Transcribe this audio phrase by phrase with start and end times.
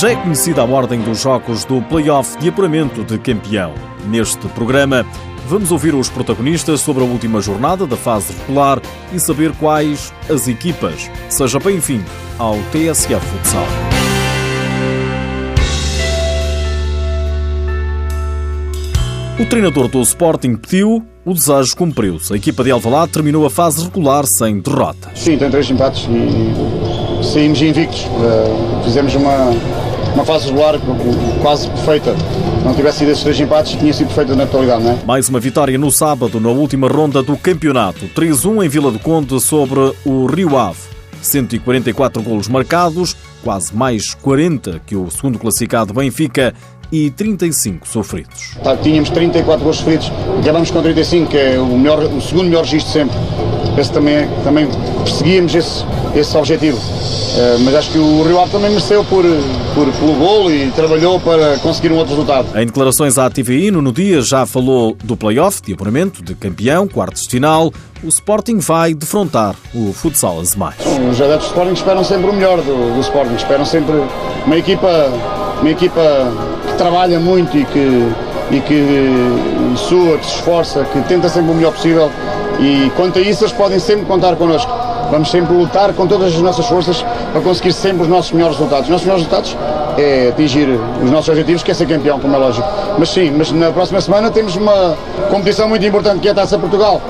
[0.00, 3.74] Já é conhecida a ordem dos jogos do Playoff de apuramento de campeão.
[4.06, 5.04] Neste programa,
[5.48, 8.80] vamos ouvir os protagonistas sobre a última jornada da fase regular
[9.12, 11.10] e saber quais as equipas.
[11.28, 12.08] Seja bem-vindo
[12.38, 13.66] ao TSF Futsal.
[19.40, 22.32] O treinador do Sporting pediu, o desejo cumpriu-se.
[22.32, 25.10] A equipa de Alvalade terminou a fase regular sem derrotas.
[25.16, 28.04] Sim, tem três empates e saímos invictos.
[28.04, 29.50] Uh, fizemos uma,
[30.14, 30.74] uma fase regular
[31.40, 32.14] quase perfeita.
[32.64, 34.98] Não tivesse sido esses três empates, tinha sido perfeita na totalidade, não é?
[35.06, 38.06] Mais uma vitória no sábado, na última ronda do campeonato.
[38.14, 40.78] 3-1 em Vila do Conde sobre o Rio Ave.
[41.20, 46.54] 144 golos marcados, quase mais 40 que o segundo classificado Benfica
[46.90, 48.56] e 35 sofridos.
[48.62, 52.64] Tá, tínhamos 34 gols sofridos, acabamos com 35, que é o, melhor, o segundo melhor
[52.64, 53.16] registro sempre.
[53.78, 54.68] Esse também, também
[55.04, 56.76] perseguíamos esse, esse objetivo.
[56.76, 59.22] Uh, mas acho que o Rio Ave também mereceu por,
[59.74, 62.48] por, pelo golo e trabalhou para conseguir um outro resultado.
[62.58, 67.22] Em declarações à TVI, no dia já falou do play-off de apuramento de campeão, quartos
[67.22, 67.72] de final.
[68.02, 70.76] O Sporting vai defrontar o Futsal Azemais.
[71.10, 73.94] Os adeptos do Sporting esperam sempre o melhor do, do Sporting, esperam sempre
[74.44, 75.12] uma equipa,
[75.60, 76.32] uma equipa
[76.66, 78.12] que trabalha muito e que,
[78.50, 82.10] e que sua, que se esforça, que tenta sempre o melhor possível
[82.58, 84.70] e quanto a isso eles podem sempre contar connosco.
[85.10, 88.84] Vamos sempre lutar com todas as nossas forças para conseguir sempre os nossos melhores resultados.
[88.84, 89.56] Os nossos melhores resultados
[89.96, 90.68] é atingir
[91.02, 92.68] os nossos objetivos, que é ser campeão, como é lógico.
[92.98, 94.96] Mas sim, mas na próxima semana temos uma
[95.30, 97.00] competição muito importante que é a Taça Portugal.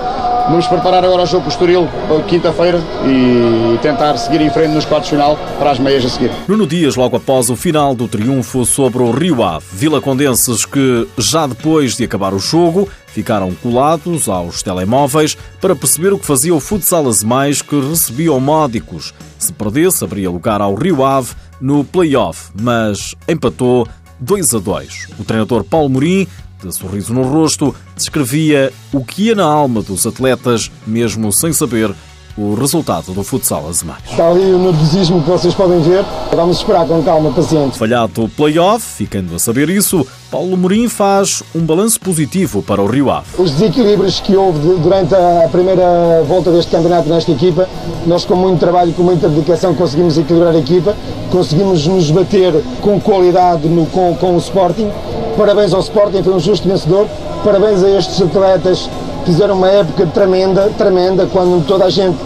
[0.48, 1.88] Vamos preparar agora o jogo com o Estoril
[2.26, 6.30] quinta-feira e tentar seguir em frente nos quartos final para as meias a seguir.
[6.48, 11.06] Nuno Dias, logo após o final do triunfo sobre o Rio Ave, Vila Condenses que
[11.18, 16.54] já depois de acabar o jogo ficaram colados aos telemóveis para perceber o que fazia
[16.54, 19.12] o futsal Azemais que recebiam módicos.
[19.38, 23.86] Se perdesse, abria lugar ao Rio Ave no play-off, mas empatou
[24.18, 25.08] 2 a 2.
[25.18, 26.26] O treinador Paulo Morim
[26.62, 31.94] de sorriso no rosto, descrevia o que ia na alma dos atletas, mesmo sem saber
[32.38, 34.00] o resultado do futsal Azemais.
[34.08, 36.04] Está ali o nervosismo que vocês podem ver.
[36.30, 37.76] Vamos esperar com calma, paciente.
[37.76, 42.86] Falhado o play-off, ficando a saber isso, Paulo Morim faz um balanço positivo para o
[42.86, 43.26] Rio Ave.
[43.38, 47.68] Os desequilíbrios que houve durante a primeira volta deste campeonato nesta equipa,
[48.06, 50.94] nós com muito trabalho, com muita dedicação conseguimos equilibrar a equipa,
[51.32, 54.90] conseguimos nos bater com qualidade no, com, com o Sporting.
[55.38, 57.06] Parabéns ao Sporting, foi um justo vencedor.
[57.44, 58.90] Parabéns a estes atletas
[59.24, 62.18] fizeram uma época tremenda, tremenda, quando toda a gente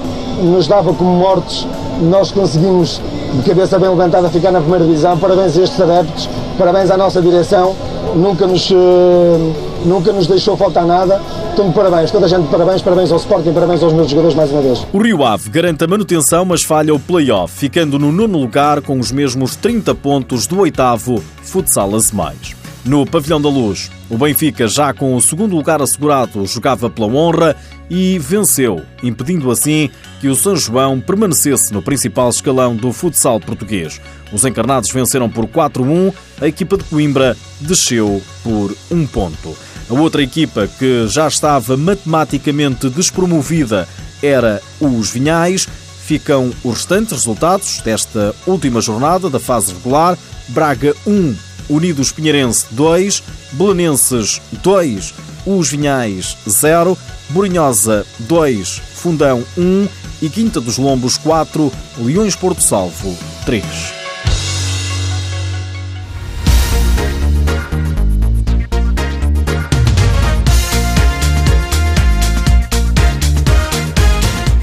[0.43, 1.67] nos dava como mortos,
[2.01, 3.03] nós conseguimos,
[3.35, 5.19] de cabeça bem levantada, ficar na primeira divisão.
[5.19, 7.77] Parabéns a estes adeptos, parabéns à nossa direção,
[8.17, 9.53] nunca nos, uh,
[9.85, 11.21] nunca nos deixou faltar nada.
[11.53, 14.63] Então, parabéns, toda a gente, parabéns, parabéns ao Sporting, parabéns aos meus jogadores mais uma
[14.63, 14.87] vez.
[14.91, 18.99] O Rio Ave garante a manutenção, mas falha o play-off, ficando no nono lugar com
[18.99, 22.62] os mesmos 30 pontos do oitavo Futsal Mais.
[22.85, 27.55] No Pavilhão da Luz, o Benfica, já com o segundo lugar assegurado, jogava pela honra
[27.89, 29.89] e venceu, impedindo assim
[30.21, 34.01] que o São João permanecesse no principal escalão do futsal português.
[34.33, 39.57] Os encarnados venceram por 4-1, a equipa de Coimbra desceu por um ponto.
[39.89, 43.87] A outra equipa que já estava matematicamente despromovida
[44.21, 45.69] era os Vinhais.
[46.05, 50.19] Ficam os restantes resultados desta última jornada da fase regular.
[50.49, 51.35] Braga 1,
[51.69, 55.15] Unidos Pinheirense 2, Belenenses 2,
[55.47, 56.97] Os Vinhais 0,
[57.31, 59.89] Borinhosa 2, Fundão 1
[60.21, 63.65] e Quinta dos Lombos 4, Leões Porto Salvo 3.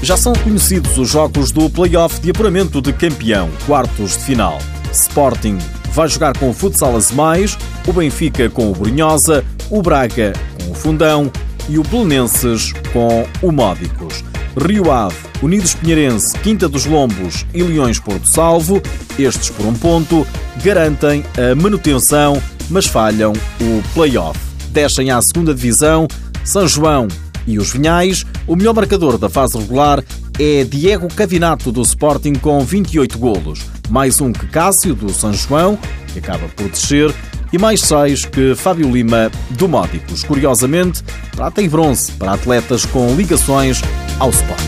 [0.02, 4.58] Já são conhecidos os jogos do play-off de apuramento de campeão, quartos de final.
[4.92, 5.56] Sporting
[5.92, 7.56] vai jogar com o Futsal Mais,
[7.86, 11.30] o Benfica com o Brunhosa, o Braga com o Fundão
[11.68, 14.24] e o Belenenses com o Módicos.
[14.56, 18.82] Rio Ave, Unidos Pinheirense, Quinta dos Lombos e Leões Porto Salvo,
[19.18, 20.26] estes por um ponto,
[20.62, 24.38] garantem a manutenção, mas falham o play-off.
[24.70, 26.06] Descem à segunda divisão
[26.44, 27.08] São João
[27.46, 28.24] e os Vinhais.
[28.46, 30.02] O melhor marcador da fase regular
[30.38, 35.76] é Diego Cavinato do Sporting com 28 golos mais um que Cássio, do São João,
[36.12, 37.12] que acaba por descer,
[37.52, 40.22] e mais seis que Fábio Lima, do Módicos.
[40.22, 43.82] Curiosamente, prata e bronze para atletas com ligações
[44.18, 44.60] ao Sport.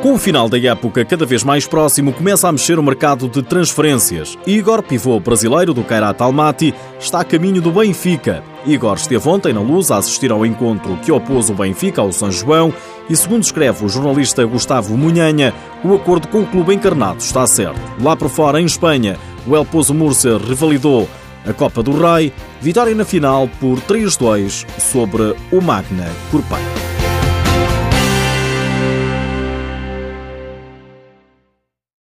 [0.00, 3.42] Com o final da época cada vez mais próximo, começa a mexer o mercado de
[3.42, 4.38] transferências.
[4.46, 9.60] Igor, pivô brasileiro do Kairat Almaty, está a caminho do Benfica Igor esteve ontem na
[9.60, 12.72] Luz a assistir ao encontro que opôs o Benfica ao São João
[13.08, 17.80] e, segundo escreve o jornalista Gustavo Munhanha, o acordo com o clube encarnado está certo.
[18.02, 19.16] Lá por fora, em Espanha,
[19.46, 21.08] o El Pozo Murcia revalidou
[21.46, 22.30] a Copa do Rei,
[22.60, 26.87] vitória na final por 3-2 sobre o Magna Corpeiro.